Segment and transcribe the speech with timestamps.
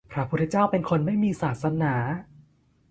[0.11, 1.93] พระพุทธเจ้าเป็นคนไม่มีศาสนา?